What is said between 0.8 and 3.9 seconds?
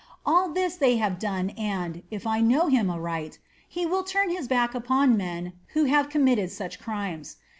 have done and, if I know him aright, he